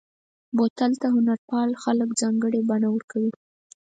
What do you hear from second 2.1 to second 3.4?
ځانګړې بڼه ورکوي.